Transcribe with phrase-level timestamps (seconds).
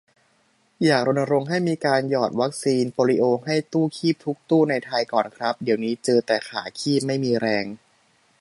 [0.85, 7.65] อยากรณรงค์ให้มีการหยอดวัคซีนโปลิโอให้ตู้คีบทุกตู้ในไทยก่อนครับ เดี๋ยวนี้เจอแต่ขาคีบไม่มีแรง